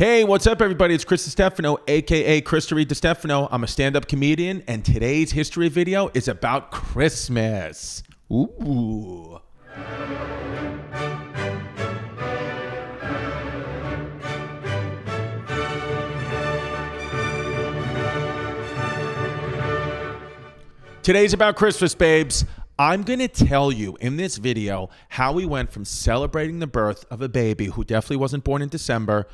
Hey, 0.00 0.24
what's 0.24 0.46
up, 0.46 0.62
everybody? 0.62 0.94
It's 0.94 1.04
Chris 1.04 1.28
DiStefano, 1.28 1.76
aka 1.86 2.40
Chris 2.40 2.72
Reed 2.72 2.90
Stefano. 2.96 3.48
I'm 3.50 3.64
a 3.64 3.66
stand-up 3.66 4.08
comedian, 4.08 4.64
and 4.66 4.82
today's 4.82 5.32
history 5.32 5.68
video 5.68 6.10
is 6.14 6.26
about 6.26 6.70
Christmas. 6.70 8.02
Ooh. 8.32 9.38
Today's 21.02 21.34
about 21.34 21.56
Christmas, 21.56 21.94
babes. 21.94 22.46
I'm 22.78 23.02
going 23.02 23.18
to 23.18 23.28
tell 23.28 23.70
you 23.70 23.98
in 24.00 24.16
this 24.16 24.38
video 24.38 24.88
how 25.10 25.32
we 25.34 25.44
went 25.44 25.70
from 25.70 25.84
celebrating 25.84 26.60
the 26.60 26.66
birth 26.66 27.04
of 27.10 27.20
a 27.20 27.28
baby 27.28 27.66
who 27.66 27.84
definitely 27.84 28.16
wasn't 28.16 28.44
born 28.44 28.62
in 28.62 28.70
December 28.70 29.26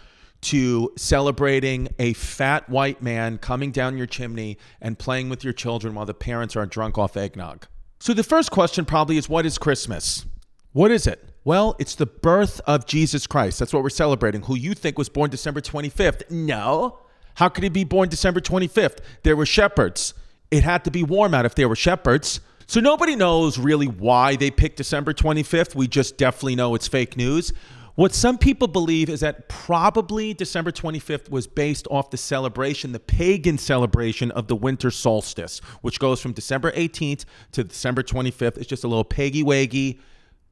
to 0.47 0.93
celebrating 0.97 1.89
a 1.99 2.13
fat 2.15 2.69
white 2.69 3.03
man 3.03 3.39
coming 3.39 3.71
down 3.71 3.97
your 3.97 4.07
chimney 4.07 4.59
and 4.81 4.99
playing 4.99 5.29
with 5.29 5.45
your 5.45 5.53
children 5.53 5.95
while 5.95 6.07
the 6.07 6.15
parents 6.15 6.57
are 6.57 6.67
drunk 6.67 6.99
off 6.99 7.17
eggnog. 7.17 7.67
So, 7.99 8.13
the 8.13 8.23
first 8.23 8.51
question 8.51 8.85
probably 8.85 9.17
is 9.17 9.29
what 9.29 9.47
is 9.47 9.59
Christmas? 9.59 10.27
What 10.73 10.91
is 10.91 11.07
it? 11.07 11.31
Well, 11.45 11.77
it's 11.79 11.95
the 11.95 12.07
birth 12.07 12.61
of 12.67 12.87
Jesus 12.87 13.27
Christ. 13.27 13.59
That's 13.59 13.73
what 13.73 13.83
we're 13.83 13.91
celebrating, 13.91 14.43
who 14.43 14.57
you 14.57 14.75
think 14.75 14.99
was 14.99 15.09
born 15.09 15.31
December 15.31 15.61
25th. 15.61 16.31
No. 16.31 16.99
How 17.35 17.49
could 17.49 17.63
he 17.65 17.71
be 17.71 17.85
born 17.85 18.09
December 18.09 18.41
25th? 18.41 18.99
There 19.23 19.37
were 19.37 19.47
shepherds 19.47 20.13
it 20.51 20.63
had 20.63 20.85
to 20.85 20.91
be 20.91 21.03
warm 21.03 21.35
out 21.35 21.45
if 21.45 21.55
there 21.55 21.69
were 21.69 21.77
shepherds. 21.77 22.41
So 22.67 22.81
nobody 22.81 23.17
knows 23.17 23.59
really 23.59 23.87
why 23.87 24.37
they 24.37 24.51
picked 24.51 24.77
December 24.77 25.13
25th. 25.13 25.75
We 25.75 25.87
just 25.87 26.17
definitely 26.17 26.57
know 26.57 26.75
it's 26.75 26.89
fake 26.89 27.17
news. 27.17 27.53
What 27.97 28.15
some 28.15 28.37
people 28.37 28.69
believe 28.69 29.09
is 29.09 29.21
that 29.21 29.49
probably 29.49 30.35
December 30.35 30.71
25th 30.71 31.31
was 31.31 31.47
based 31.47 31.89
off 31.91 32.11
the 32.11 32.19
celebration, 32.19 32.93
the 32.93 33.01
pagan 33.01 33.57
celebration 33.57 34.31
of 34.33 34.49
the 34.49 34.55
winter 34.55 34.91
solstice, 34.91 35.61
which 35.81 35.99
goes 35.99 36.21
from 36.21 36.33
December 36.33 36.73
18th 36.73 37.25
to 37.53 37.65
December 37.65 38.03
25th. 38.03 38.59
It's 38.59 38.67
just 38.67 38.85
a 38.85 38.89
little 38.89 39.03
peggy 39.03 39.43
waggy 39.43 39.99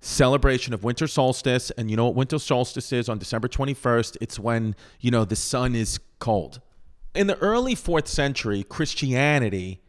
celebration 0.00 0.72
of 0.72 0.84
winter 0.84 1.06
solstice. 1.06 1.70
And 1.72 1.90
you 1.90 1.98
know 1.98 2.06
what 2.06 2.14
winter 2.14 2.38
solstice 2.38 2.92
is 2.92 3.10
on 3.10 3.18
December 3.18 3.48
21st? 3.48 4.16
It's 4.22 4.38
when, 4.38 4.74
you 5.00 5.10
know, 5.10 5.26
the 5.26 5.36
sun 5.36 5.74
is 5.74 6.00
cold. 6.20 6.62
In 7.14 7.26
the 7.26 7.36
early 7.40 7.74
fourth 7.74 8.08
century, 8.08 8.62
Christianity 8.62 9.82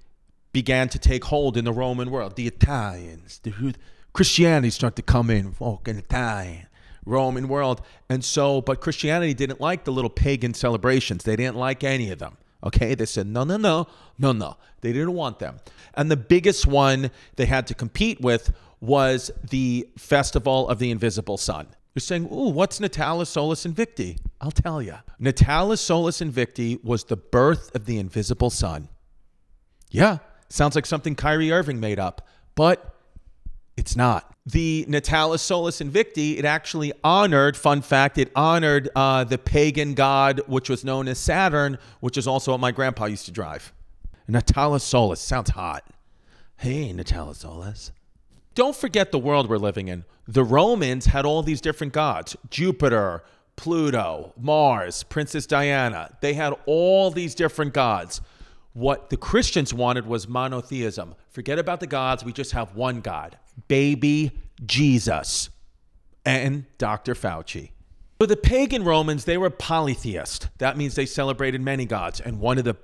began 0.51 0.89
to 0.89 0.99
take 0.99 1.23
hold 1.23 1.55
in 1.55 1.63
the 1.63 1.71
Roman 1.71 2.11
world. 2.11 2.35
The 2.35 2.47
Italians, 2.47 3.39
the 3.43 3.73
Christianity 4.11 4.71
started 4.71 4.97
to 4.97 5.03
come 5.03 5.29
in, 5.29 5.53
fucking 5.53 5.97
Italian, 5.97 6.67
Roman 7.05 7.47
world. 7.47 7.81
And 8.09 8.23
so, 8.23 8.61
but 8.61 8.81
Christianity 8.81 9.33
didn't 9.33 9.61
like 9.61 9.83
the 9.83 9.91
little 9.91 10.09
pagan 10.09 10.53
celebrations. 10.53 11.23
They 11.23 11.35
didn't 11.35 11.57
like 11.57 11.83
any 11.83 12.11
of 12.11 12.19
them. 12.19 12.37
Okay, 12.63 12.95
they 12.95 13.05
said, 13.05 13.27
no, 13.27 13.43
no, 13.43 13.57
no, 13.57 13.87
no, 14.17 14.31
no. 14.31 14.57
They 14.81 14.91
didn't 14.91 15.13
want 15.13 15.39
them. 15.39 15.59
And 15.93 16.09
the 16.09 16.17
biggest 16.17 16.65
one 16.65 17.11
they 17.35 17.45
had 17.45 17.67
to 17.67 17.75
compete 17.75 18.21
with 18.21 18.51
was 18.81 19.31
the 19.49 19.87
Festival 19.97 20.67
of 20.67 20.79
the 20.79 20.89
Invisible 20.89 21.37
Sun. 21.37 21.67
You're 21.93 22.01
saying, 22.01 22.25
ooh, 22.25 22.49
what's 22.49 22.79
Natalis 22.79 23.27
Solis 23.27 23.65
Invicti? 23.65 24.17
I'll 24.41 24.51
tell 24.51 24.81
you. 24.81 24.95
Natalis 25.21 25.79
Solis 25.79 26.19
Invicti 26.19 26.83
was 26.83 27.05
the 27.05 27.15
birth 27.15 27.73
of 27.73 27.85
the 27.85 27.99
invisible 27.99 28.49
sun. 28.49 28.89
Yeah, 29.89 30.17
Sounds 30.49 30.75
like 30.75 30.85
something 30.85 31.15
Kyrie 31.15 31.51
Irving 31.51 31.79
made 31.79 31.99
up, 31.99 32.27
but 32.55 32.94
it's 33.77 33.95
not. 33.95 34.33
The 34.45 34.85
Natalis 34.87 35.39
Solis 35.39 35.81
Invicti, 35.81 36.37
it 36.37 36.45
actually 36.45 36.93
honored, 37.03 37.57
fun 37.57 37.81
fact, 37.81 38.17
it 38.17 38.31
honored 38.35 38.89
uh, 38.95 39.23
the 39.23 39.37
pagan 39.37 39.93
god, 39.95 40.41
which 40.47 40.69
was 40.69 40.83
known 40.83 41.07
as 41.07 41.17
Saturn, 41.17 41.77
which 41.99 42.17
is 42.17 42.27
also 42.27 42.51
what 42.51 42.59
my 42.59 42.71
grandpa 42.71 43.05
used 43.05 43.25
to 43.25 43.31
drive. 43.31 43.73
Natalis 44.29 44.81
Solis 44.81 45.19
sounds 45.19 45.51
hot. 45.51 45.83
Hey, 46.57 46.93
Natalis 46.93 47.37
Solis. 47.37 47.91
Don't 48.53 48.75
forget 48.75 49.11
the 49.11 49.19
world 49.19 49.49
we're 49.49 49.57
living 49.57 49.87
in. 49.87 50.05
The 50.27 50.43
Romans 50.43 51.07
had 51.07 51.25
all 51.25 51.43
these 51.43 51.59
different 51.59 51.91
gods 51.91 52.35
Jupiter, 52.49 53.23
Pluto, 53.55 54.33
Mars, 54.39 55.03
Princess 55.03 55.45
Diana. 55.45 56.17
They 56.21 56.33
had 56.33 56.53
all 56.65 57.11
these 57.11 57.35
different 57.35 57.73
gods. 57.73 58.21
What 58.75 59.09
the 59.09 59.15
Christians 59.15 59.73
wanted 59.73 60.05
was 60.05 60.27
monotheism. 60.27 61.15
Forget 61.29 61.59
about 61.59 61.79
the 61.79 61.87
gods. 61.87 62.25
We 62.25 62.33
just 62.33 62.51
have 62.51 62.75
one 62.75 62.99
God, 62.99 63.37
baby 63.69 64.33
Jesus 64.65 65.49
and 66.25 66.65
Dr. 66.77 67.13
Fauci. 67.15 67.71
For 68.19 68.27
the 68.27 68.35
pagan 68.35 68.83
Romans, 68.83 69.23
they 69.23 69.37
were 69.37 69.49
polytheist. 69.49 70.49
That 70.57 70.75
means 70.75 70.95
they 70.95 71.05
celebrated 71.05 71.61
many 71.61 71.85
gods. 71.85 72.19
And 72.19 72.41
one 72.41 72.57
of 72.57 72.65
the 72.65 72.75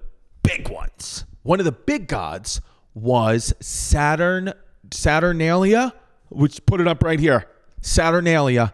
big 0.44 0.70
ones, 0.70 1.26
one 1.44 1.60
of 1.60 1.66
the 1.66 1.74
big 1.74 2.08
gods 2.08 2.62
was 2.94 3.54
Saturn, 3.60 4.54
Saturnalia, 4.92 5.94
which 6.30 6.66
put 6.66 6.80
it 6.80 6.88
up 6.88 7.04
right 7.04 7.20
here. 7.20 7.48
Saturnalia. 7.82 8.74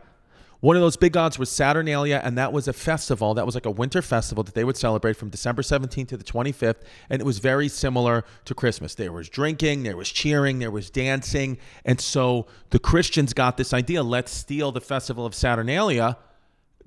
One 0.59 0.75
of 0.75 0.81
those 0.81 0.97
big 0.97 1.13
gods 1.13 1.37
was 1.37 1.51
Saturnalia, 1.51 2.19
and 2.23 2.37
that 2.37 2.51
was 2.51 2.67
a 2.67 2.73
festival. 2.73 3.35
That 3.35 3.45
was 3.45 3.53
like 3.53 3.67
a 3.67 3.71
winter 3.71 4.01
festival 4.01 4.43
that 4.43 4.55
they 4.55 4.63
would 4.63 4.77
celebrate 4.77 5.15
from 5.15 5.29
December 5.29 5.61
17th 5.61 6.07
to 6.09 6.17
the 6.17 6.23
25th, 6.23 6.81
and 7.09 7.21
it 7.21 7.25
was 7.25 7.37
very 7.37 7.67
similar 7.67 8.23
to 8.45 8.55
Christmas. 8.55 8.95
There 8.95 9.11
was 9.11 9.29
drinking, 9.29 9.83
there 9.83 9.95
was 9.95 10.09
cheering, 10.09 10.57
there 10.59 10.71
was 10.71 10.89
dancing, 10.89 11.59
and 11.85 12.01
so 12.01 12.47
the 12.71 12.79
Christians 12.79 13.33
got 13.33 13.57
this 13.57 13.71
idea: 13.71 14.01
let's 14.01 14.31
steal 14.31 14.71
the 14.71 14.81
festival 14.81 15.25
of 15.27 15.35
Saturnalia 15.35 16.17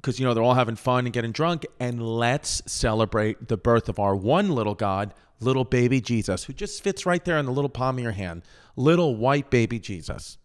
because 0.01 0.19
you 0.19 0.27
know 0.27 0.35
they're 0.35 0.43
all 0.43 0.55
having 0.55 0.77
fun 0.77 1.07
and 1.07 1.13
getting 1.13 1.33
drunk, 1.33 1.65
and 1.79 2.03
let's 2.03 2.63
celebrate 2.67 3.49
the 3.49 3.57
birth 3.57 3.89
of 3.89 4.01
our 4.01 4.17
one 4.17 4.51
little 4.51 4.75
God, 4.75 5.15
little 5.39 5.65
baby 5.65 6.01
Jesus, 6.01 6.45
who 6.45 6.53
just 6.53 6.83
fits 6.83 7.07
right 7.07 7.25
there 7.25 7.39
in 7.39 7.47
the 7.47 7.53
little 7.53 7.69
palm 7.69 7.99
of 7.99 8.03
your 8.03 8.13
hand, 8.13 8.43
little 8.75 9.15
white 9.15 9.51
baby 9.51 9.79
Jesus. 9.79 10.39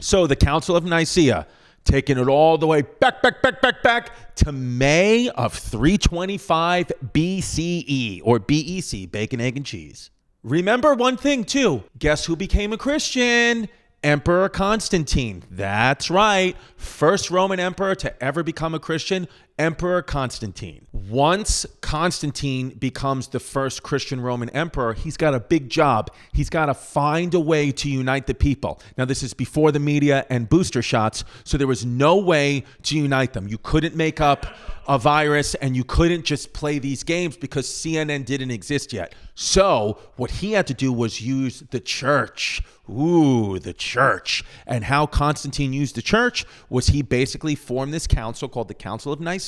So 0.00 0.26
the 0.28 0.36
Council 0.36 0.76
of 0.76 0.84
Nicaea 0.84 1.46
taking 1.88 2.18
it 2.18 2.28
all 2.28 2.58
the 2.58 2.66
way 2.66 2.82
back, 2.82 3.22
back, 3.22 3.42
back, 3.42 3.62
back, 3.62 3.82
back 3.82 4.34
to 4.36 4.52
May 4.52 5.30
of 5.30 5.54
325 5.54 6.92
BCE 7.14 8.20
or 8.22 8.38
BEC, 8.38 9.10
bacon, 9.10 9.40
egg, 9.40 9.56
and 9.56 9.64
cheese. 9.64 10.10
Remember 10.42 10.94
one 10.94 11.16
thing 11.16 11.44
too. 11.44 11.82
Guess 11.98 12.26
who 12.26 12.36
became 12.36 12.72
a 12.72 12.78
Christian? 12.78 13.68
Emperor 14.04 14.48
Constantine. 14.48 15.42
That's 15.50 16.10
right. 16.10 16.56
First 16.76 17.30
Roman 17.30 17.58
emperor 17.58 17.94
to 17.96 18.22
ever 18.22 18.42
become 18.42 18.74
a 18.74 18.78
Christian, 18.78 19.26
Emperor 19.58 20.02
Constantine. 20.02 20.86
Once 20.92 21.66
Constantine 21.80 22.68
becomes 22.70 23.28
the 23.28 23.40
first 23.40 23.82
Christian 23.82 24.20
Roman 24.20 24.48
emperor, 24.50 24.92
he's 24.92 25.16
got 25.16 25.34
a 25.34 25.40
big 25.40 25.68
job. 25.68 26.10
He's 26.32 26.50
got 26.50 26.66
to 26.66 26.74
find 26.74 27.34
a 27.34 27.40
way 27.40 27.72
to 27.72 27.88
unite 27.88 28.26
the 28.26 28.34
people. 28.34 28.80
Now, 28.96 29.04
this 29.04 29.22
is 29.22 29.34
before 29.34 29.72
the 29.72 29.80
media 29.80 30.26
and 30.30 30.48
booster 30.48 30.82
shots, 30.82 31.24
so 31.44 31.58
there 31.58 31.66
was 31.66 31.84
no 31.84 32.18
way 32.18 32.64
to 32.84 32.96
unite 32.96 33.32
them. 33.32 33.48
You 33.48 33.58
couldn't 33.58 33.96
make 33.96 34.20
up 34.20 34.46
a 34.86 34.98
virus 34.98 35.54
and 35.56 35.76
you 35.76 35.84
couldn't 35.84 36.24
just 36.24 36.52
play 36.52 36.78
these 36.78 37.02
games 37.02 37.36
because 37.36 37.68
CNN 37.68 38.24
didn't 38.24 38.50
exist 38.50 38.92
yet. 38.92 39.14
So, 39.34 39.98
what 40.16 40.30
he 40.30 40.52
had 40.52 40.66
to 40.68 40.74
do 40.74 40.92
was 40.92 41.20
use 41.20 41.62
the 41.70 41.80
church. 41.80 42.62
Ooh, 42.90 43.58
the 43.58 43.74
church. 43.74 44.42
And 44.66 44.84
how 44.84 45.06
Constantine 45.06 45.72
used 45.72 45.94
the 45.94 46.02
church 46.02 46.46
was 46.70 46.88
he 46.88 47.02
basically 47.02 47.54
formed 47.54 47.92
this 47.92 48.06
council 48.06 48.48
called 48.48 48.68
the 48.68 48.74
Council 48.74 49.12
of 49.12 49.20
Nicaea 49.20 49.38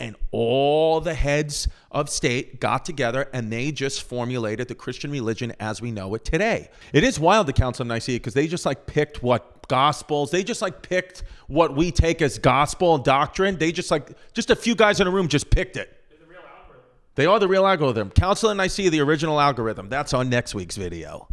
and 0.00 0.16
all 0.32 1.00
the 1.00 1.14
heads 1.14 1.68
of 1.90 2.08
state 2.08 2.60
got 2.60 2.84
together 2.84 3.28
and 3.32 3.52
they 3.52 3.70
just 3.70 4.02
formulated 4.02 4.68
the 4.68 4.74
Christian 4.74 5.10
religion 5.10 5.52
as 5.60 5.80
we 5.80 5.92
know 5.92 6.14
it 6.14 6.24
today. 6.24 6.68
It 6.92 7.04
is 7.04 7.20
wild 7.20 7.46
the 7.46 7.52
Council 7.52 7.82
of 7.82 7.88
Nicaea 7.88 8.16
because 8.16 8.34
they 8.34 8.46
just 8.46 8.66
like 8.66 8.86
picked 8.86 9.22
what 9.22 9.68
gospels, 9.68 10.30
they 10.30 10.42
just 10.42 10.62
like 10.62 10.82
picked 10.82 11.22
what 11.46 11.76
we 11.76 11.90
take 11.90 12.22
as 12.22 12.38
gospel 12.38 12.96
and 12.96 13.04
doctrine. 13.04 13.56
They 13.56 13.72
just 13.72 13.90
like 13.90 14.10
just 14.32 14.50
a 14.50 14.56
few 14.56 14.74
guys 14.74 15.00
in 15.00 15.06
a 15.06 15.10
room 15.10 15.28
just 15.28 15.50
picked 15.50 15.76
it. 15.76 15.90
They 17.16 17.26
are 17.26 17.38
the 17.38 17.46
real 17.46 17.64
algorithm. 17.64 18.10
Council 18.10 18.50
of 18.50 18.56
Nicaea, 18.56 18.90
the 18.90 19.00
original 19.00 19.40
algorithm. 19.40 19.88
That's 19.88 20.12
on 20.12 20.28
next 20.28 20.54
week's 20.54 20.76
video. 20.76 21.28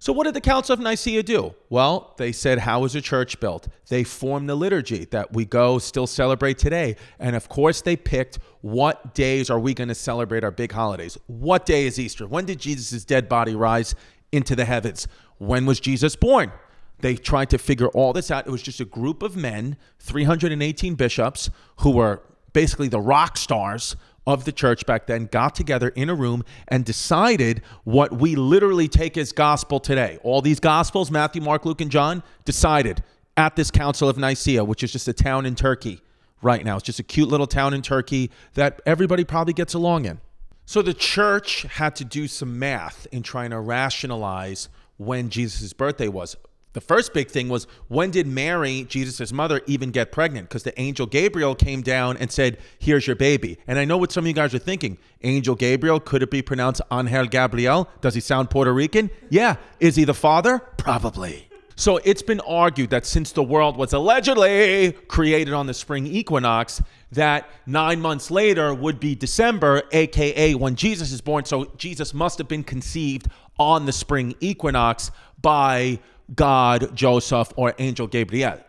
So, 0.00 0.12
what 0.12 0.24
did 0.24 0.34
the 0.34 0.40
Council 0.40 0.74
of 0.74 0.80
Nicaea 0.80 1.24
do? 1.24 1.54
Well, 1.70 2.14
they 2.18 2.30
said, 2.30 2.60
How 2.60 2.84
is 2.84 2.94
a 2.94 3.00
church 3.00 3.40
built? 3.40 3.66
They 3.88 4.04
formed 4.04 4.48
the 4.48 4.54
liturgy 4.54 5.06
that 5.06 5.32
we 5.32 5.44
go 5.44 5.78
still 5.78 6.06
celebrate 6.06 6.56
today. 6.56 6.94
And 7.18 7.34
of 7.34 7.48
course, 7.48 7.82
they 7.82 7.96
picked 7.96 8.38
what 8.60 9.14
days 9.14 9.50
are 9.50 9.58
we 9.58 9.74
going 9.74 9.88
to 9.88 9.96
celebrate 9.96 10.44
our 10.44 10.52
big 10.52 10.70
holidays? 10.70 11.18
What 11.26 11.66
day 11.66 11.86
is 11.86 11.98
Easter? 11.98 12.28
When 12.28 12.44
did 12.44 12.60
Jesus' 12.60 13.04
dead 13.04 13.28
body 13.28 13.56
rise 13.56 13.96
into 14.30 14.54
the 14.54 14.64
heavens? 14.64 15.08
When 15.38 15.66
was 15.66 15.80
Jesus 15.80 16.14
born? 16.14 16.52
They 17.00 17.16
tried 17.16 17.50
to 17.50 17.58
figure 17.58 17.88
all 17.88 18.12
this 18.12 18.30
out. 18.30 18.46
It 18.46 18.50
was 18.50 18.62
just 18.62 18.80
a 18.80 18.84
group 18.84 19.22
of 19.22 19.36
men, 19.36 19.76
318 19.98 20.94
bishops, 20.94 21.50
who 21.78 21.90
were 21.90 22.22
basically 22.52 22.88
the 22.88 23.00
rock 23.00 23.36
stars 23.36 23.96
of 24.28 24.44
the 24.44 24.52
church 24.52 24.84
back 24.84 25.06
then 25.06 25.24
got 25.24 25.54
together 25.54 25.88
in 25.88 26.10
a 26.10 26.14
room 26.14 26.44
and 26.68 26.84
decided 26.84 27.62
what 27.84 28.12
we 28.12 28.36
literally 28.36 28.86
take 28.86 29.16
as 29.16 29.32
gospel 29.32 29.80
today. 29.80 30.18
All 30.22 30.42
these 30.42 30.60
gospels, 30.60 31.10
Matthew, 31.10 31.40
Mark, 31.40 31.64
Luke, 31.64 31.80
and 31.80 31.90
John, 31.90 32.22
decided 32.44 33.02
at 33.38 33.56
this 33.56 33.70
Council 33.70 34.06
of 34.06 34.18
Nicaea, 34.18 34.62
which 34.62 34.82
is 34.82 34.92
just 34.92 35.08
a 35.08 35.14
town 35.14 35.46
in 35.46 35.54
Turkey. 35.54 36.02
right 36.42 36.64
now. 36.64 36.76
It's 36.76 36.84
just 36.84 36.98
a 36.98 37.04
cute 37.04 37.28
little 37.28 37.46
town 37.46 37.74
in 37.74 37.82
Turkey 37.82 38.30
that 38.54 38.80
everybody 38.86 39.24
probably 39.24 39.52
gets 39.52 39.74
along 39.74 40.04
in. 40.04 40.20
So 40.66 40.82
the 40.82 40.94
church 40.94 41.62
had 41.62 41.96
to 41.96 42.04
do 42.04 42.28
some 42.28 42.58
math 42.58 43.06
in 43.10 43.22
trying 43.22 43.50
to 43.50 43.60
rationalize 43.60 44.68
when 44.98 45.30
Jesus' 45.30 45.72
birthday 45.72 46.08
was. 46.08 46.36
The 46.78 46.84
first 46.84 47.12
big 47.12 47.28
thing 47.28 47.48
was 47.48 47.66
when 47.88 48.12
did 48.12 48.28
Mary, 48.28 48.84
Jesus' 48.84 49.32
mother, 49.32 49.62
even 49.66 49.90
get 49.90 50.12
pregnant? 50.12 50.48
Because 50.48 50.62
the 50.62 50.80
angel 50.80 51.06
Gabriel 51.06 51.56
came 51.56 51.82
down 51.82 52.16
and 52.18 52.30
said, 52.30 52.56
Here's 52.78 53.04
your 53.04 53.16
baby. 53.16 53.58
And 53.66 53.80
I 53.80 53.84
know 53.84 53.96
what 53.96 54.12
some 54.12 54.22
of 54.22 54.28
you 54.28 54.32
guys 54.32 54.54
are 54.54 54.60
thinking. 54.60 54.96
Angel 55.24 55.56
Gabriel, 55.56 55.98
could 55.98 56.22
it 56.22 56.30
be 56.30 56.40
pronounced 56.40 56.80
Angel 56.92 57.26
Gabriel? 57.26 57.88
Does 58.00 58.14
he 58.14 58.20
sound 58.20 58.48
Puerto 58.48 58.72
Rican? 58.72 59.10
Yeah. 59.28 59.56
Is 59.80 59.96
he 59.96 60.04
the 60.04 60.14
father? 60.14 60.60
Probably. 60.76 61.48
So 61.74 61.96
it's 62.04 62.22
been 62.22 62.38
argued 62.42 62.90
that 62.90 63.06
since 63.06 63.32
the 63.32 63.42
world 63.42 63.76
was 63.76 63.92
allegedly 63.92 64.92
created 65.08 65.54
on 65.54 65.66
the 65.66 65.74
spring 65.74 66.06
equinox, 66.06 66.80
that 67.10 67.50
nine 67.66 68.00
months 68.00 68.30
later 68.30 68.72
would 68.72 69.00
be 69.00 69.16
December, 69.16 69.82
aka 69.90 70.54
when 70.54 70.76
Jesus 70.76 71.10
is 71.10 71.20
born. 71.20 71.44
So 71.44 71.72
Jesus 71.76 72.14
must 72.14 72.38
have 72.38 72.46
been 72.46 72.62
conceived 72.62 73.26
on 73.58 73.84
the 73.84 73.92
spring 73.92 74.36
equinox 74.38 75.10
by 75.42 75.98
God, 76.34 76.94
Joseph, 76.94 77.52
or 77.56 77.74
Angel 77.78 78.06
Gabriel. 78.06 78.60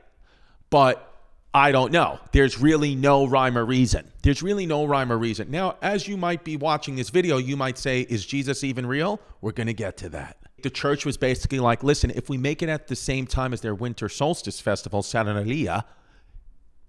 But 0.69 1.05
I 1.53 1.71
don't 1.71 1.91
know. 1.91 2.19
There's 2.31 2.59
really 2.59 2.95
no 2.95 3.25
rhyme 3.25 3.57
or 3.57 3.65
reason. 3.65 4.11
There's 4.21 4.43
really 4.43 4.65
no 4.65 4.85
rhyme 4.85 5.11
or 5.11 5.17
reason. 5.17 5.49
Now, 5.49 5.77
as 5.81 6.07
you 6.07 6.15
might 6.15 6.43
be 6.43 6.57
watching 6.57 6.95
this 6.95 7.09
video, 7.09 7.37
you 7.37 7.57
might 7.57 7.77
say, 7.77 8.01
Is 8.01 8.25
Jesus 8.25 8.63
even 8.63 8.85
real? 8.85 9.19
We're 9.41 9.51
going 9.51 9.67
to 9.67 9.73
get 9.73 9.97
to 9.97 10.09
that. 10.09 10.37
The 10.61 10.69
church 10.69 11.05
was 11.05 11.17
basically 11.17 11.59
like, 11.59 11.83
Listen, 11.83 12.11
if 12.11 12.29
we 12.29 12.37
make 12.37 12.61
it 12.61 12.69
at 12.69 12.87
the 12.87 12.95
same 12.95 13.25
time 13.25 13.51
as 13.51 13.61
their 13.61 13.73
winter 13.73 14.09
solstice 14.09 14.59
festival, 14.59 15.01
Saturnalia, 15.01 15.85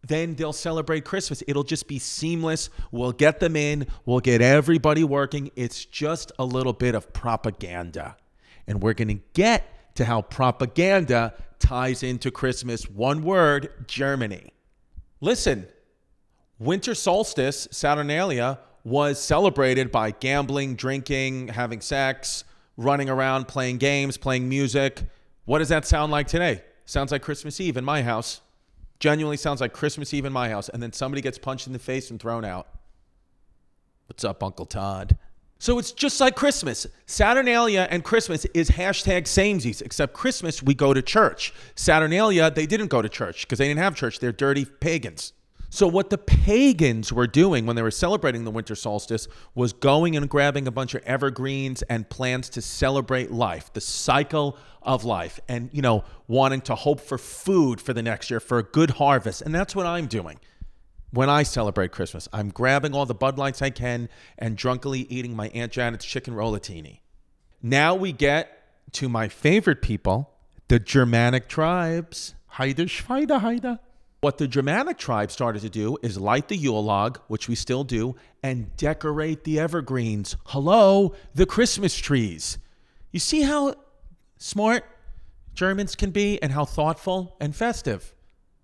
then 0.06 0.34
they'll 0.34 0.52
celebrate 0.52 1.05
Christmas. 1.05 1.43
It'll 1.46 1.64
just 1.64 1.88
be 1.88 1.99
seamless. 1.99 2.69
We'll 2.90 3.12
get 3.12 3.40
them 3.40 3.56
in, 3.56 3.87
we'll 4.05 4.20
get 4.20 4.43
everybody 4.43 5.05
working. 5.05 5.50
It's 5.56 5.84
just 5.87 6.32
a 6.38 6.44
little 6.44 6.73
bit 6.73 6.94
of 6.94 7.12
propaganda. 7.12 8.16
And 8.66 8.82
we're 8.82 8.94
going 8.94 9.08
to 9.08 9.23
get 9.32 9.66
to 9.94 10.04
how 10.04 10.22
propaganda 10.22 11.34
ties 11.58 12.02
into 12.02 12.31
Christmas. 12.31 12.88
One 12.88 13.22
word 13.22 13.70
Germany. 13.87 14.52
Listen, 15.20 15.69
winter 16.58 16.94
solstice, 16.94 17.69
Saturnalia, 17.70 18.58
was 18.84 19.20
celebrated 19.20 19.92
by 19.92 20.10
gambling, 20.10 20.75
drinking, 20.75 21.48
having 21.48 21.81
sex, 21.81 22.44
running 22.76 23.10
around, 23.10 23.46
playing 23.46 23.78
games, 23.78 24.16
playing 24.16 24.48
music. 24.48 25.02
What 25.44 25.58
does 25.58 25.69
that 25.69 25.87
sound 25.87 26.10
like 26.10 26.26
today? 26.26 26.62
Sounds 26.87 27.12
like 27.12 27.22
Christmas 27.22 27.60
Eve 27.60 27.76
in 27.76 27.84
my 27.84 28.02
house. 28.02 28.40
Genuinely 28.98 29.37
sounds 29.37 29.60
like 29.60 29.72
Christmas 29.72 30.12
Eve 30.14 30.25
in 30.25 30.32
my 30.32 30.48
house. 30.48 30.69
And 30.69 30.82
then 30.82 30.92
somebody 30.92 31.22
gets 31.22 31.38
punched 31.38 31.66
in 31.66 31.72
the 31.72 31.78
face 31.78 32.10
and 32.10 32.20
thrown 32.20 32.44
out. 32.44 32.69
What's 34.06 34.25
up, 34.25 34.42
Uncle 34.42 34.66
Todd? 34.66 35.16
So 35.61 35.79
it's 35.79 35.93
just 35.93 36.19
like 36.23 36.37
Christmas. 36.37 36.87
Saturnalia 37.05 37.87
and 37.91 38.03
Christmas 38.03 38.47
is 38.55 38.71
hashtag 38.71 39.25
samesies, 39.25 39.83
except 39.83 40.15
Christmas 40.15 40.62
we 40.62 40.73
go 40.73 40.95
to 40.95 41.03
church. 41.03 41.53
Saturnalia, 41.75 42.51
they 42.51 42.65
didn't 42.65 42.87
go 42.87 43.03
to 43.03 43.11
church 43.11 43.43
because 43.43 43.59
they 43.59 43.69
didn't 43.69 43.81
have 43.81 43.95
church. 43.95 44.21
They're 44.21 44.33
dirty 44.33 44.65
pagans. 44.65 45.35
So 45.69 45.87
what 45.87 46.09
the 46.09 46.17
pagans 46.17 47.12
were 47.12 47.27
doing 47.27 47.67
when 47.67 47.77
they 47.77 47.83
were 47.83 47.91
celebrating 47.91 48.45
the 48.45 48.51
winter 48.51 48.75
solstice 48.75 49.29
was 49.55 49.75
going 49.75 50.17
and 50.17 50.31
grabbing 50.31 50.67
a 50.67 50.71
bunch 50.71 50.95
of 50.95 51.03
evergreens 51.05 51.83
and 51.83 52.09
plants 52.09 52.49
to 52.51 52.62
celebrate 52.62 53.31
life, 53.31 53.71
the 53.75 53.83
cycle 53.83 54.57
of 54.81 55.05
life, 55.05 55.41
and 55.47 55.69
you 55.75 55.83
know, 55.83 56.05
wanting 56.27 56.62
to 56.62 56.75
hope 56.75 57.01
for 57.01 57.19
food 57.19 57.83
for 57.83 57.93
the 57.93 58.03
next 58.03 58.31
year, 58.31 58.41
for 58.41 58.59
a 58.59 58.62
good 58.62 58.93
harvest. 58.93 59.43
And 59.43 59.55
that's 59.55 59.77
what 59.77 59.85
I'm 59.85 60.07
doing 60.07 60.41
when 61.11 61.29
I 61.29 61.43
celebrate 61.43 61.93
Christmas. 61.93 62.29
I'm 62.33 62.51
grabbing 62.51 62.95
all 62.95 63.07
the 63.07 63.15
Bud 63.15 63.39
Lights 63.39 63.62
I 63.62 63.71
can 63.71 64.09
and 64.39 64.57
drunkenly 64.57 65.01
eating 65.11 65.35
my 65.35 65.49
Aunt 65.49 65.73
Janet's 65.73 66.05
chicken 66.05 66.35
rollatini. 66.35 67.01
Now 67.62 67.95
we 67.95 68.12
get 68.12 68.93
to 68.93 69.09
my 69.09 69.29
favorite 69.29 69.83
people, 69.83 70.31
the 70.69 70.79
Germanic 70.79 71.49
tribes. 71.49 72.35
Heide 72.47 72.89
Schweide 72.89 73.41
Heide. 73.41 73.79
What 74.21 74.37
the 74.37 74.47
Germanic 74.47 74.99
tribes 74.99 75.33
started 75.33 75.62
to 75.62 75.71
do 75.71 75.97
is 76.03 76.19
light 76.19 76.49
the 76.49 76.57
Yule 76.57 76.85
log, 76.85 77.21
which 77.29 77.49
we 77.49 77.55
still 77.55 77.85
do, 77.85 78.17
and 78.43 78.77
decorate 78.77 79.45
the 79.45 79.59
evergreens. 79.59 80.37
Hello, 80.45 81.15
the 81.35 81.47
Christmas 81.47 81.97
trees. 81.97 82.59
You 83.12 83.21
see 83.21 83.43
how 83.43 83.75
smart 84.37 84.85
Germans 85.55 85.95
can 85.95 86.11
be 86.11 86.43
and 86.43 86.53
how 86.53 86.67
thoughtful 86.67 87.37
and 87.41 87.57
festive. 87.57 88.15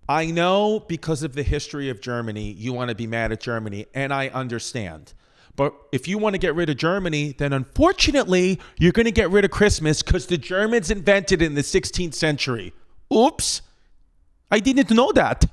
I 0.09 0.27
know 0.27 0.79
because 0.79 1.23
of 1.23 1.35
the 1.35 1.43
history 1.43 1.89
of 1.89 1.99
Germany, 1.99 2.51
you 2.51 2.71
want 2.71 2.89
to 2.89 2.95
be 2.95 3.07
mad 3.07 3.31
at 3.31 3.41
Germany, 3.41 3.87
and 3.93 4.13
I 4.13 4.29
understand. 4.29 5.13
But 5.55 5.73
if 5.91 6.07
you 6.07 6.17
want 6.17 6.35
to 6.35 6.37
get 6.37 6.55
rid 6.55 6.69
of 6.69 6.77
Germany, 6.77 7.33
then 7.37 7.51
unfortunately, 7.51 8.59
you're 8.77 8.91
going 8.91 9.05
to 9.05 9.11
get 9.11 9.29
rid 9.31 9.43
of 9.43 9.51
Christmas 9.51 10.03
because 10.03 10.27
the 10.27 10.37
Germans 10.37 10.91
invented 10.91 11.41
it 11.41 11.45
in 11.45 11.55
the 11.55 11.61
16th 11.61 12.13
century. 12.13 12.73
Oops. 13.13 13.61
I 14.51 14.59
didn't 14.59 14.91
know 14.91 15.11
that. 15.13 15.45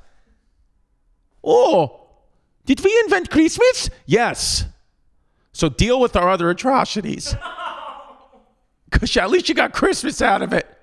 Oh, 1.43 2.07
did 2.65 2.85
we 2.85 2.97
invent 3.05 3.31
Christmas? 3.31 3.91
Yes. 4.07 4.67
So 5.53 5.69
deal 5.69 5.99
with 5.99 6.17
our 6.17 6.29
other 6.29 6.51
atrocities. 6.51 7.35
Because 8.91 9.17
at 9.17 9.29
least 9.29 9.49
you 9.49 9.57
got 9.57 9.73
Christmas 9.73 10.23
out 10.23 10.41
of 10.41 10.53
it. 10.53 10.74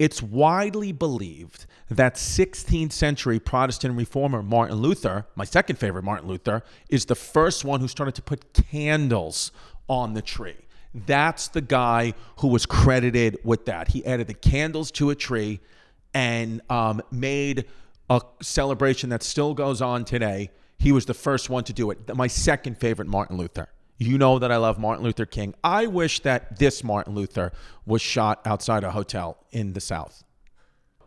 It's 0.00 0.22
widely 0.22 0.92
believed 0.92 1.66
that 1.90 2.14
16th 2.14 2.90
century 2.90 3.38
Protestant 3.38 3.98
reformer 3.98 4.42
Martin 4.42 4.78
Luther, 4.78 5.26
my 5.34 5.44
second 5.44 5.76
favorite 5.76 6.04
Martin 6.04 6.26
Luther, 6.26 6.62
is 6.88 7.04
the 7.04 7.14
first 7.14 7.66
one 7.66 7.80
who 7.80 7.86
started 7.86 8.14
to 8.14 8.22
put 8.22 8.54
candles 8.54 9.52
on 9.90 10.14
the 10.14 10.22
tree. 10.22 10.56
That's 10.94 11.48
the 11.48 11.60
guy 11.60 12.14
who 12.38 12.48
was 12.48 12.64
credited 12.64 13.40
with 13.44 13.66
that. 13.66 13.88
He 13.88 14.02
added 14.06 14.26
the 14.26 14.32
candles 14.32 14.90
to 14.92 15.10
a 15.10 15.14
tree 15.14 15.60
and 16.14 16.62
um, 16.70 17.02
made 17.10 17.66
a 18.08 18.22
celebration 18.40 19.10
that 19.10 19.22
still 19.22 19.52
goes 19.52 19.82
on 19.82 20.06
today. 20.06 20.48
He 20.78 20.92
was 20.92 21.04
the 21.04 21.12
first 21.12 21.50
one 21.50 21.64
to 21.64 21.74
do 21.74 21.90
it. 21.90 22.16
My 22.16 22.26
second 22.26 22.78
favorite 22.78 23.06
Martin 23.06 23.36
Luther. 23.36 23.68
You 24.02 24.16
know 24.16 24.38
that 24.38 24.50
I 24.50 24.56
love 24.56 24.78
Martin 24.78 25.04
Luther 25.04 25.26
King. 25.26 25.54
I 25.62 25.86
wish 25.86 26.20
that 26.20 26.58
this 26.58 26.82
Martin 26.82 27.14
Luther 27.14 27.52
was 27.84 28.00
shot 28.00 28.40
outside 28.46 28.82
a 28.82 28.92
hotel 28.92 29.36
in 29.52 29.74
the 29.74 29.80
South. 29.80 30.24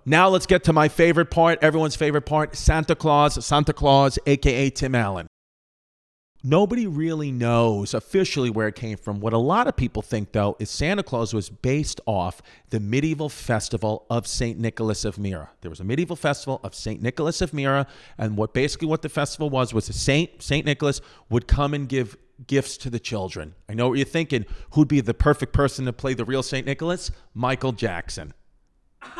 Now 0.06 0.30
let's 0.30 0.45
get 0.45 0.63
to 0.66 0.74
my 0.74 0.90
favorite 0.90 1.31
part, 1.31 1.57
everyone's 1.63 1.95
favorite 1.95 2.28
part 2.28 2.56
Santa 2.56 2.94
Claus, 2.94 3.44
Santa 3.44 3.74
Claus, 3.74 4.19
aka 4.28 4.69
Tim 4.69 4.94
Allen. 4.94 5.25
Nobody 6.45 6.86
really 6.86 7.32
knows 7.32 7.94
officially 7.94 8.50
where 8.50 8.67
it 8.67 8.75
came 8.75 8.98
from. 8.98 9.22
What 9.22 9.32
a 9.32 9.38
lot 9.38 9.65
of 9.67 9.77
people 9.77 10.01
think, 10.01 10.34
though, 10.34 10.58
is 10.60 10.70
Santa 10.70 11.01
Claus 11.01 11.34
was 11.34 11.50
based 11.50 12.01
off 12.06 12.41
the 12.70 12.82
medieval 12.82 13.29
festival 13.29 14.06
of 14.10 14.27
St. 14.27 14.60
Nicholas 14.60 15.06
of 15.06 15.17
Myra. 15.17 15.51
There 15.62 15.70
was 15.70 15.79
a 15.79 15.86
medieval 15.86 16.17
festival 16.17 16.60
of 16.62 16.75
St. 16.75 17.01
Nicholas 17.01 17.41
of 17.41 17.53
Myra, 17.53 17.88
and 18.17 18.36
what 18.36 18.53
basically 18.53 18.89
what 18.89 19.03
the 19.03 19.10
festival 19.10 19.50
was 19.50 19.74
was 19.74 19.88
a 19.88 19.94
Saint 19.94 20.44
St. 20.44 20.65
Nicholas 20.65 21.00
would 21.29 21.48
come 21.48 21.74
and 21.74 21.88
give 21.88 22.17
gifts 22.48 22.78
to 22.78 22.90
the 22.90 23.00
children. 23.00 23.56
I 23.70 23.74
know 23.74 23.90
what 23.90 23.98
you're 23.98 24.06
thinking. 24.06 24.46
Who'd 24.72 24.88
be 24.88 25.02
the 25.02 25.13
perfect 25.13 25.54
person 25.54 25.86
to 25.86 25.94
play 25.94 26.13
the 26.13 26.25
real 26.25 26.44
St. 26.44 26.66
Nicholas? 26.66 27.12
Michael 27.34 27.72
Jackson. 27.72 28.34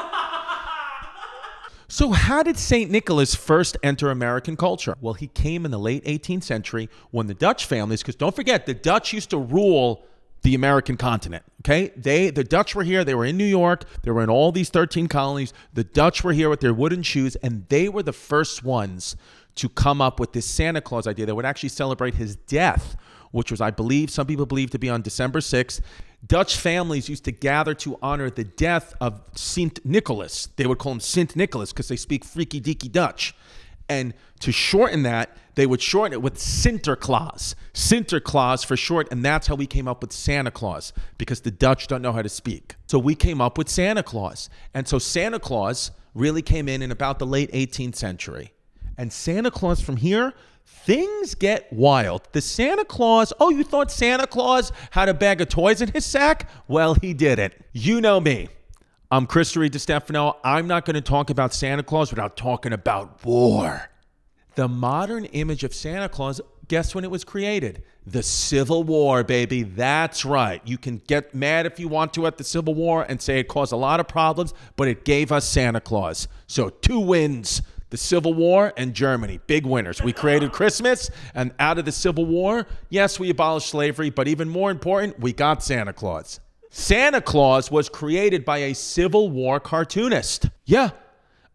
so, 1.88 2.12
how 2.12 2.44
did 2.44 2.58
St. 2.58 2.90
Nicholas 2.90 3.36
first 3.36 3.78
enter 3.84 4.10
American 4.10 4.58
culture? 4.58 4.96
Well, 5.02 5.14
he 5.14 5.28
came 5.28 5.66
in 5.66 5.72
the 5.72 5.80
late 5.80 6.04
18th 6.06 6.44
century 6.44 6.90
when 7.12 7.28
the 7.28 7.34
Dutch 7.34 7.66
families, 7.66 8.02
because 8.02 8.16
don't 8.16 8.36
forget, 8.36 8.66
the 8.66 8.74
Dutch 8.74 9.14
used 9.14 9.30
to 9.32 9.38
rule 9.38 10.06
the 10.44 10.56
American 10.56 10.98
continent. 10.98 11.44
Okay, 11.62 11.92
they 11.96 12.30
the 12.30 12.44
Dutch 12.44 12.76
were 12.76 12.84
here. 12.84 13.04
They 13.06 13.16
were 13.16 13.26
in 13.26 13.38
New 13.38 13.46
York. 13.46 13.86
They 14.04 14.12
were 14.12 14.22
in 14.22 14.30
all 14.30 14.52
these 14.52 14.70
13 14.70 15.08
colonies. 15.08 15.54
The 15.74 15.86
Dutch 15.86 16.24
were 16.24 16.34
here 16.34 16.50
with 16.50 16.60
their 16.60 16.74
wooden 16.74 17.02
shoes, 17.02 17.36
and 17.38 17.66
they 17.70 17.88
were 17.88 18.04
the 18.04 18.14
first 18.14 18.64
ones 18.64 19.16
to 19.56 19.70
come 19.70 20.02
up 20.02 20.20
with 20.20 20.34
this 20.34 20.46
Santa 20.46 20.82
Claus 20.82 21.08
idea 21.08 21.26
that 21.26 21.36
would 21.36 21.46
actually 21.46 21.70
celebrate 21.70 22.16
his 22.16 22.36
death, 22.36 22.96
which 23.32 23.52
was, 23.52 23.62
I 23.62 23.72
believe, 23.72 24.10
some 24.10 24.28
people 24.28 24.46
believe 24.46 24.72
to 24.72 24.80
be 24.80 24.90
on 24.90 25.02
December 25.02 25.40
6th. 25.40 25.82
Dutch 26.26 26.58
families 26.58 27.10
used 27.10 27.26
to 27.26 27.32
gather 27.32 27.74
to 27.76 28.00
honor 28.02 28.30
the 28.30 28.46
death 28.46 28.94
of 29.02 29.22
Saint 29.36 29.86
Nicholas. 29.86 30.48
They 30.56 30.66
would 30.66 30.78
call 30.78 30.94
him 30.94 31.00
Saint 31.00 31.36
Nicholas 31.36 31.74
because 31.74 31.90
they 31.90 31.98
speak 31.98 32.24
freaky 32.24 32.62
deaky 32.62 32.92
Dutch. 32.92 33.36
And 33.90 34.14
to 34.40 34.52
shorten 34.52 35.04
that, 35.04 35.36
they 35.56 35.66
would 35.66 35.82
shorten 35.82 36.14
it 36.14 36.22
with 36.22 36.36
Sinterklaas. 36.36 37.56
Sinterklaas 37.74 38.66
for 38.66 38.78
short, 38.78 39.12
and 39.12 39.24
that's 39.24 39.48
how 39.48 39.56
we 39.56 39.68
came 39.68 39.88
up 39.88 40.02
with 40.02 40.12
Santa 40.12 40.52
Claus 40.52 40.94
because 41.18 41.42
the 41.42 41.52
Dutch 41.52 41.88
don't 41.88 42.02
know 42.02 42.14
how 42.14 42.22
to 42.22 42.30
speak. 42.30 42.76
So 42.88 42.98
we 42.98 43.16
came 43.16 43.42
up 43.42 43.58
with 43.58 43.70
Santa 43.70 44.04
Claus. 44.04 44.50
And 44.74 44.88
so 44.88 45.00
Santa 45.00 45.40
Claus 45.40 45.92
really 46.16 46.42
came 46.42 46.70
in 46.70 46.82
in 46.82 46.92
about 46.92 47.20
the 47.20 47.26
late 47.26 47.52
18th 47.52 47.96
century. 47.96 48.54
And 48.98 49.12
Santa 49.12 49.52
Claus 49.52 49.82
from 49.82 49.98
here, 49.98 50.34
things 50.66 51.36
get 51.36 51.72
wild. 51.72 52.28
The 52.32 52.42
Santa 52.42 52.86
Claus, 52.86 53.34
oh, 53.40 53.50
you 53.50 53.64
thought 53.64 53.92
Santa 53.92 54.28
Claus 54.28 54.72
had 54.92 55.10
a 55.10 55.14
bag 55.14 55.42
of 55.42 55.50
toys 55.50 55.82
in 55.82 55.90
his 55.92 56.06
sack? 56.06 56.50
Well, 56.68 56.96
he 56.96 57.14
didn't. 57.14 57.54
You 57.72 58.02
know 58.02 58.20
me. 58.20 58.50
I'm 59.10 59.28
Chris 59.28 59.56
Reed 59.56 59.74
DiStefano. 59.74 60.38
I'm 60.44 60.68
not 60.68 60.86
going 60.86 60.96
to 60.96 61.02
talk 61.02 61.30
about 61.30 61.54
Santa 61.54 61.84
Claus 61.84 62.12
without 62.12 62.36
talking 62.36 62.74
about 62.74 63.24
war. 63.24 63.90
The 64.56 64.68
modern 64.68 65.26
image 65.26 65.64
of 65.64 65.74
Santa 65.74 66.10
Claus, 66.10 66.42
guess 66.68 66.94
when 66.94 67.04
it 67.04 67.12
was 67.12 67.24
created? 67.24 67.84
The 68.06 68.24
Civil 68.24 68.84
War, 68.84 69.24
baby. 69.24 69.64
That's 69.64 70.26
right. 70.26 70.62
You 70.66 70.78
can 70.78 71.02
get 71.08 71.34
mad 71.34 71.66
if 71.66 71.80
you 71.80 71.88
want 71.88 72.14
to 72.16 72.28
at 72.28 72.38
the 72.38 72.44
Civil 72.44 72.74
War 72.74 73.06
and 73.08 73.22
say 73.22 73.40
it 73.40 73.48
caused 73.48 73.72
a 73.72 73.78
lot 73.78 74.00
of 74.00 74.08
problems, 74.08 74.54
but 74.76 74.88
it 74.88 75.06
gave 75.06 75.32
us 75.32 75.48
Santa 75.48 75.82
Claus. 75.82 76.28
So, 76.48 76.70
two 76.70 77.00
wins 77.00 77.62
the 77.94 77.98
Civil 77.98 78.34
War 78.34 78.74
and 78.76 78.96
Germany, 78.96 79.40
big 79.46 79.68
winners. 79.68 80.02
We 80.02 80.14
created 80.14 80.52
Christmas, 80.52 81.12
and 81.36 81.54
out 81.60 81.78
of 81.78 81.86
the 81.86 81.92
Civil 81.92 82.26
War, 82.26 82.66
yes, 82.90 83.20
we 83.20 83.30
abolished 83.30 83.70
slavery, 83.70 84.10
but 84.10 84.28
even 84.28 84.50
more 84.50 84.72
important, 84.72 85.20
we 85.20 85.32
got 85.32 85.62
Santa 85.64 85.94
Claus. 85.94 86.40
Santa 86.72 87.22
Claus 87.22 87.70
was 87.70 87.90
created 87.90 88.46
by 88.46 88.58
a 88.58 88.74
Civil 88.74 89.30
War 89.30 89.60
cartoonist. 89.60 90.50
Yeah, 90.66 90.90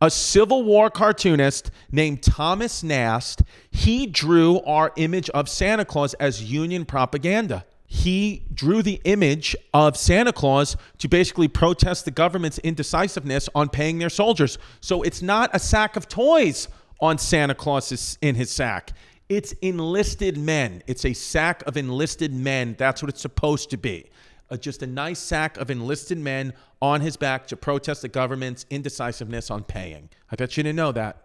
a 0.00 0.12
Civil 0.12 0.62
War 0.62 0.90
cartoonist 0.90 1.72
named 1.90 2.22
Thomas 2.22 2.84
Nast. 2.84 3.42
He 3.72 4.06
drew 4.06 4.60
our 4.60 4.92
image 4.94 5.28
of 5.30 5.48
Santa 5.48 5.84
Claus 5.84 6.14
as 6.14 6.40
Union 6.44 6.84
propaganda. 6.84 7.64
He 7.90 8.44
drew 8.52 8.82
the 8.82 9.00
image 9.04 9.56
of 9.72 9.96
Santa 9.96 10.32
Claus 10.32 10.76
to 10.98 11.08
basically 11.08 11.48
protest 11.48 12.04
the 12.04 12.10
government's 12.10 12.58
indecisiveness 12.58 13.48
on 13.54 13.70
paying 13.70 13.98
their 13.98 14.10
soldiers. 14.10 14.58
So 14.80 15.02
it's 15.02 15.22
not 15.22 15.50
a 15.54 15.58
sack 15.58 15.96
of 15.96 16.06
toys 16.06 16.68
on 17.00 17.16
Santa 17.18 17.54
Claus 17.54 18.18
in 18.20 18.34
his 18.34 18.50
sack. 18.50 18.92
It's 19.28 19.52
enlisted 19.62 20.36
men. 20.36 20.82
It's 20.86 21.04
a 21.04 21.14
sack 21.14 21.62
of 21.66 21.76
enlisted 21.76 22.32
men. 22.32 22.76
That's 22.78 23.02
what 23.02 23.08
it's 23.08 23.22
supposed 23.22 23.70
to 23.70 23.78
be 23.78 24.10
uh, 24.50 24.56
just 24.56 24.82
a 24.82 24.86
nice 24.86 25.18
sack 25.18 25.56
of 25.58 25.70
enlisted 25.70 26.18
men 26.18 26.52
on 26.80 27.00
his 27.00 27.16
back 27.16 27.46
to 27.48 27.56
protest 27.56 28.02
the 28.02 28.08
government's 28.08 28.66
indecisiveness 28.70 29.50
on 29.50 29.64
paying. 29.64 30.08
I 30.30 30.36
bet 30.36 30.56
you 30.56 30.62
didn't 30.62 30.76
know 30.76 30.92
that. 30.92 31.24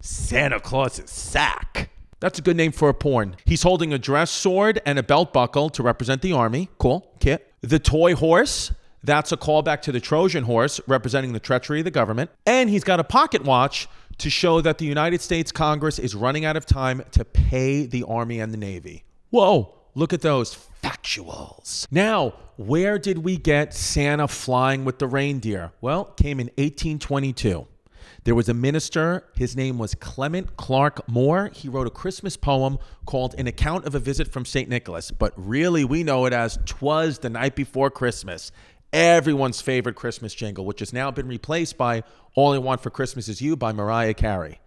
Santa 0.00 0.60
Claus's 0.60 1.10
sack. 1.10 1.90
That's 2.20 2.38
a 2.38 2.42
good 2.42 2.56
name 2.56 2.72
for 2.72 2.88
a 2.88 2.94
porn. 2.94 3.36
He's 3.44 3.62
holding 3.62 3.92
a 3.92 3.98
dress 3.98 4.30
sword 4.30 4.80
and 4.84 4.98
a 4.98 5.02
belt 5.02 5.32
buckle 5.32 5.70
to 5.70 5.82
represent 5.82 6.22
the 6.22 6.32
army. 6.32 6.68
Cool. 6.78 7.12
Kit. 7.20 7.52
The 7.60 7.78
toy 7.78 8.14
horse. 8.14 8.72
That's 9.04 9.30
a 9.30 9.36
callback 9.36 9.82
to 9.82 9.92
the 9.92 10.00
Trojan 10.00 10.44
horse, 10.44 10.80
representing 10.88 11.32
the 11.32 11.38
treachery 11.38 11.80
of 11.80 11.84
the 11.84 11.90
government. 11.92 12.30
And 12.44 12.68
he's 12.68 12.82
got 12.82 12.98
a 12.98 13.04
pocket 13.04 13.44
watch 13.44 13.88
to 14.18 14.28
show 14.28 14.60
that 14.60 14.78
the 14.78 14.84
United 14.84 15.20
States 15.20 15.52
Congress 15.52 16.00
is 16.00 16.16
running 16.16 16.44
out 16.44 16.56
of 16.56 16.66
time 16.66 17.04
to 17.12 17.24
pay 17.24 17.86
the 17.86 18.02
Army 18.02 18.40
and 18.40 18.52
the 18.52 18.58
Navy. 18.58 19.04
Whoa. 19.30 19.74
Look 19.94 20.12
at 20.12 20.20
those 20.20 20.56
factuals. 20.82 21.86
Now, 21.90 22.34
where 22.56 22.98
did 22.98 23.18
we 23.18 23.36
get 23.36 23.74
Santa 23.74 24.28
flying 24.28 24.84
with 24.84 24.98
the 24.98 25.06
reindeer? 25.06 25.72
Well, 25.80 26.04
came 26.04 26.40
in 26.40 26.46
1822. 26.56 27.66
There 28.28 28.34
was 28.34 28.50
a 28.50 28.52
minister, 28.52 29.24
his 29.34 29.56
name 29.56 29.78
was 29.78 29.94
Clement 29.94 30.58
Clarke 30.58 31.08
Moore. 31.08 31.50
He 31.54 31.66
wrote 31.66 31.86
a 31.86 31.90
Christmas 31.90 32.36
poem 32.36 32.76
called 33.06 33.34
An 33.38 33.46
Account 33.46 33.86
of 33.86 33.94
a 33.94 33.98
Visit 33.98 34.28
from 34.28 34.44
St. 34.44 34.68
Nicholas, 34.68 35.10
but 35.10 35.32
really 35.34 35.82
we 35.82 36.02
know 36.02 36.26
it 36.26 36.34
as 36.34 36.58
Twas 36.66 37.20
the 37.20 37.30
Night 37.30 37.56
Before 37.56 37.88
Christmas. 37.88 38.52
Everyone's 38.92 39.62
favorite 39.62 39.96
Christmas 39.96 40.34
jingle, 40.34 40.66
which 40.66 40.80
has 40.80 40.92
now 40.92 41.10
been 41.10 41.26
replaced 41.26 41.78
by 41.78 42.02
All 42.34 42.52
I 42.52 42.58
Want 42.58 42.82
for 42.82 42.90
Christmas 42.90 43.28
Is 43.28 43.40
You 43.40 43.56
by 43.56 43.72
Mariah 43.72 44.12
Carey. 44.12 44.60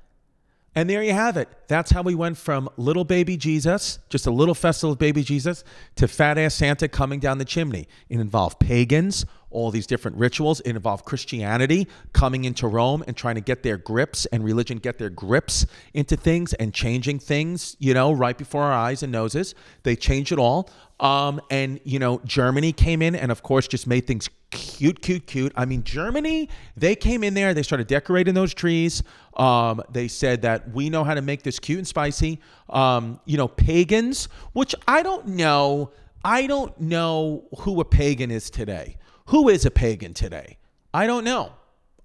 And 0.73 0.89
there 0.89 1.03
you 1.03 1.11
have 1.11 1.35
it. 1.35 1.49
That's 1.67 1.91
how 1.91 2.01
we 2.01 2.15
went 2.15 2.37
from 2.37 2.69
little 2.77 3.03
baby 3.03 3.35
Jesus, 3.35 3.99
just 4.07 4.25
a 4.25 4.31
little 4.31 4.55
festival 4.55 4.93
of 4.93 4.99
baby 4.99 5.21
Jesus, 5.21 5.65
to 5.97 6.07
fat 6.07 6.37
ass 6.37 6.55
Santa 6.55 6.87
coming 6.87 7.19
down 7.19 7.39
the 7.39 7.45
chimney. 7.45 7.89
It 8.07 8.21
involved 8.21 8.57
pagans, 8.59 9.25
all 9.49 9.69
these 9.69 9.85
different 9.85 10.15
rituals. 10.15 10.61
It 10.61 10.69
involved 10.69 11.03
Christianity 11.03 11.89
coming 12.13 12.45
into 12.45 12.67
Rome 12.67 13.03
and 13.05 13.17
trying 13.17 13.35
to 13.35 13.41
get 13.41 13.63
their 13.63 13.77
grips 13.77 14.25
and 14.27 14.45
religion 14.45 14.77
get 14.77 14.97
their 14.97 15.09
grips 15.09 15.65
into 15.93 16.15
things 16.15 16.53
and 16.53 16.73
changing 16.73 17.19
things, 17.19 17.75
you 17.79 17.93
know, 17.93 18.13
right 18.13 18.37
before 18.37 18.63
our 18.63 18.71
eyes 18.71 19.03
and 19.03 19.11
noses. 19.11 19.53
They 19.83 19.97
changed 19.97 20.31
it 20.31 20.39
all. 20.39 20.69
Um, 21.01 21.41
and, 21.49 21.79
you 21.83 21.97
know, 21.97 22.21
Germany 22.25 22.71
came 22.71 23.01
in 23.01 23.15
and, 23.15 23.31
of 23.31 23.41
course, 23.41 23.67
just 23.67 23.87
made 23.87 24.05
things 24.05 24.29
cute, 24.51 25.01
cute, 25.01 25.25
cute. 25.25 25.51
I 25.55 25.65
mean, 25.65 25.83
Germany, 25.83 26.47
they 26.77 26.95
came 26.95 27.23
in 27.23 27.33
there, 27.33 27.55
they 27.55 27.63
started 27.63 27.87
decorating 27.87 28.35
those 28.35 28.53
trees. 28.53 29.01
Um, 29.35 29.81
they 29.91 30.07
said 30.07 30.43
that 30.43 30.71
we 30.71 30.91
know 30.91 31.03
how 31.03 31.15
to 31.15 31.21
make 31.21 31.41
this 31.41 31.57
cute 31.57 31.79
and 31.79 31.87
spicy. 31.87 32.39
Um, 32.69 33.19
you 33.25 33.35
know, 33.35 33.47
pagans, 33.47 34.29
which 34.53 34.75
I 34.87 35.01
don't 35.01 35.27
know. 35.29 35.91
I 36.23 36.45
don't 36.45 36.79
know 36.79 37.45
who 37.59 37.81
a 37.81 37.85
pagan 37.85 38.29
is 38.29 38.51
today. 38.51 38.97
Who 39.27 39.49
is 39.49 39.65
a 39.65 39.71
pagan 39.71 40.13
today? 40.13 40.57
I 40.93 41.07
don't 41.07 41.23
know. 41.23 41.53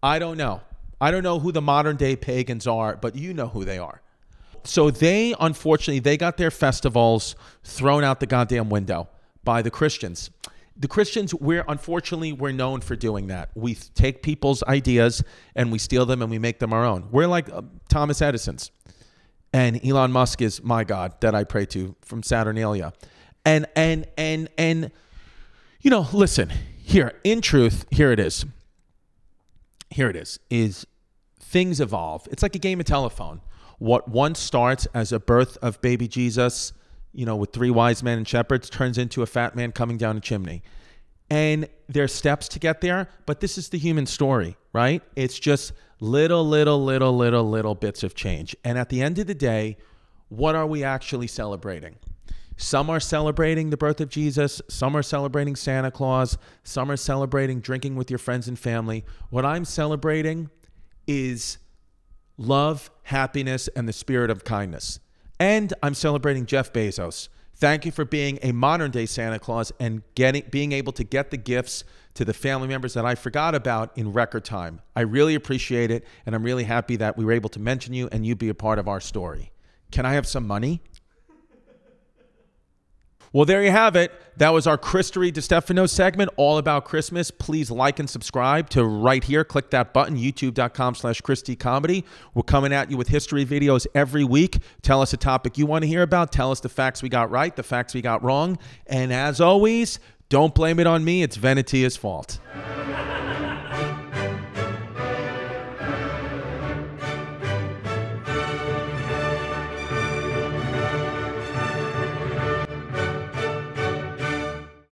I 0.03 0.19
don't 0.19 0.39
know. 0.39 0.63
I 1.01 1.11
don't 1.11 1.23
know 1.23 1.39
who 1.39 1.53
the 1.53 1.61
modern 1.61 1.97
day 1.97 2.17
pagans 2.17 2.67
are, 2.67 2.97
but 2.97 3.15
you 3.15 3.35
know 3.35 3.49
who 3.49 3.67
they 3.67 3.77
are. 3.77 4.01
So 4.67 4.91
they, 4.91 5.35
unfortunately, 5.39 6.01
they 6.01 6.17
got 6.17 6.37
their 6.37 6.51
festivals 6.51 7.37
thrown 7.63 8.05
out 8.05 8.21
the 8.21 8.27
goddamn 8.27 8.69
window 8.69 9.09
by 9.45 9.63
the 9.63 9.71
Christians 9.71 10.31
the 10.79 10.89
Christians, 10.89 11.35
we're 11.35 11.65
unfortunately 11.69 12.33
we're 12.33 12.53
known 12.53 12.81
for 12.81 12.97
doing 12.97 13.29
that. 13.29 13.51
We 13.55 13.75
take 13.75 14.23
people's 14.23 14.63
ideas 14.65 15.25
and 15.55 15.73
we 15.73 15.79
steal 15.79 16.05
them 16.05 16.23
and 16.23 16.31
we 16.31 16.39
make 16.39 16.59
them 16.59 16.73
our 16.73 16.85
own. 16.85 17.09
We're 17.11 17.27
like 17.27 17.49
uh, 17.49 17.63
Thomas 17.89 18.21
Edison's, 18.21 18.71
and 19.53 19.85
Elon 19.85 20.13
Musk 20.13 20.43
is 20.43 20.63
my 20.63 20.85
god 20.85 21.21
that 21.21 21.35
I 21.35 21.45
pray 21.45 21.67
to 21.67 21.97
from 22.03 22.23
Saturnalia, 22.23 22.93
and 23.45 23.67
and 23.75 24.07
and 24.19 24.49
and 24.59 24.91
you 25.81 25.91
know, 25.91 26.07
listen 26.13 26.53
here. 26.79 27.13
In 27.25 27.41
truth, 27.41 27.87
here 27.91 28.13
it 28.13 28.21
is. 28.21 28.45
Here 29.91 30.11
it 30.11 30.17
is. 30.17 30.39
Is 30.51 30.87
things 31.41 31.81
evolve. 31.81 32.29
It's 32.31 32.43
like 32.43 32.55
a 32.55 32.59
game 32.59 32.81
of 32.81 32.87
telephone. 32.87 33.41
What 33.79 34.09
once 34.09 34.39
starts 34.39 34.87
as 34.95 35.13
a 35.13 35.21
birth 35.21 35.59
of 35.63 35.81
baby 35.81 36.09
Jesus 36.09 36.73
you 37.17 37.25
know, 37.25 37.35
with 37.35 37.51
three 37.51 37.71
wise 37.71 38.03
men 38.03 38.19
and 38.19 38.29
shepherds 38.29 38.69
turns 38.69 38.99
into 38.99 39.23
a 39.23 39.27
fat 39.27 39.57
man 39.57 39.73
coming 39.73 39.97
down 39.97 40.19
a 40.19 40.21
chimney. 40.21 40.63
And 41.31 41.67
there's 41.89 42.13
steps 42.13 42.47
to 42.49 42.59
get 42.59 42.83
there, 42.83 43.09
but 43.25 43.41
this 43.41 43.57
is 43.57 43.71
the 43.71 43.79
human 43.79 44.05
story, 44.05 44.57
right? 44.75 45.03
It's 45.17 45.39
just 45.39 45.73
little, 45.99 46.47
little, 46.47 46.85
little, 46.85 47.17
little, 47.17 47.49
little 47.49 47.75
bits 47.75 48.03
of 48.03 48.15
change. 48.15 48.55
And 48.65 48.77
at 48.77 48.91
the 48.91 49.03
end 49.03 49.19
of 49.19 49.27
the 49.27 49.35
day, 49.35 49.79
what 50.29 50.55
are 50.55 50.67
we 50.67 50.85
actually 50.85 51.27
celebrating? 51.27 51.97
Some 52.59 52.91
are 52.91 53.01
celebrating 53.01 53.71
the 53.71 53.77
birth 53.79 54.01
of 54.03 54.11
Jesus. 54.11 54.61
Some 54.69 54.95
are 54.95 55.03
celebrating 55.03 55.57
Santa 55.57 55.91
Claus. 55.91 56.37
Some 56.65 56.91
are 56.91 56.97
celebrating 56.99 57.61
drinking 57.61 57.97
with 57.97 58.11
your 58.11 58.19
friends 58.19 58.47
and 58.47 58.59
family. 58.59 59.07
What 59.31 59.47
I'm 59.47 59.65
celebrating 59.65 60.51
is 61.07 61.59
love, 62.39 62.91
happiness, 63.05 63.69
and 63.69 63.89
the 63.89 63.93
spirit 63.93 64.31
of 64.31 64.45
kindness. 64.45 65.01
And 65.39 65.73
I'm 65.83 65.95
celebrating 65.95 66.47
Jeff 66.47 66.73
Bezos. 66.73 67.29
Thank 67.55 67.87
you 67.87 67.93
for 67.93 68.05
being 68.05 68.39
a 68.43 68.53
modern 68.53 68.91
day 68.91 69.07
Santa 69.07 69.39
Claus 69.39 69.73
and 69.81 70.03
getting 70.15 70.43
being 70.51 70.73
able 70.73 70.93
to 70.93 71.05
get 71.05 71.31
the 71.31 71.39
gifts 71.39 71.85
to 72.15 72.25
the 72.25 72.35
family 72.35 72.69
members 72.69 72.95
that 72.95 73.07
I 73.07 73.15
forgot 73.15 73.55
about 73.55 73.97
in 73.97 74.13
record 74.13 74.45
time. 74.45 74.81
I 74.95 75.03
really 75.03 75.35
appreciate 75.35 75.91
it 75.91 76.05
and 76.27 76.35
I'm 76.35 76.43
really 76.43 76.65
happy 76.65 76.97
that 76.97 77.17
we 77.17 77.25
were 77.25 77.33
able 77.33 77.49
to 77.51 77.59
mention 77.59 77.95
you 77.95 78.09
and 78.13 78.27
you 78.27 78.37
be 78.37 78.51
a 78.51 78.55
part 78.55 78.79
of 78.79 78.89
our 78.89 79.01
story. 79.01 79.53
Can 79.91 80.05
I 80.05 80.13
have 80.15 80.27
some 80.27 80.47
money? 80.47 80.83
Well, 83.37 83.45
there 83.45 83.63
you 83.63 83.71
have 83.71 83.97
it. 83.97 84.13
That 84.39 84.55
was 84.55 84.67
our 84.67 84.79
Christory 84.79 85.31
DiStefano 85.31 85.87
segment 85.91 86.31
all 86.39 86.57
about 86.57 86.87
Christmas. 86.87 87.31
Please 87.31 87.71
like 87.71 87.99
and 87.99 88.09
subscribe 88.09 88.71
to 88.71 88.83
right 88.83 89.23
here. 89.23 89.45
Click 89.45 89.69
that 89.73 89.93
button, 89.93 90.17
youtube.com 90.17 90.95
slash 90.95 91.21
Christy 91.21 91.55
Comedy. 91.55 92.07
We're 92.33 92.45
coming 92.45 92.73
at 92.73 92.91
you 92.91 92.97
with 92.97 93.09
history 93.09 93.45
videos 93.45 93.87
every 93.95 94.25
week. 94.25 94.61
Tell 94.81 95.03
us 95.03 95.13
a 95.13 95.19
topic 95.19 95.59
you 95.59 95.67
want 95.67 95.83
to 95.83 95.87
hear 95.87 96.01
about. 96.01 96.33
Tell 96.33 96.51
us 96.51 96.61
the 96.61 96.71
facts 96.71 97.03
we 97.03 97.11
got 97.11 97.31
right, 97.31 97.55
the 97.55 97.63
facts 97.63 97.93
we 97.93 98.01
got 98.01 98.23
wrong. 98.23 98.57
And 98.87 99.13
as 99.13 99.39
always, 99.39 100.01
don't 100.31 100.55
blame 100.55 100.81
it 100.81 100.87
on 100.87 101.05
me. 101.05 101.23
It's 101.23 101.37
Venetia's 101.37 101.95
fault. 101.95 102.41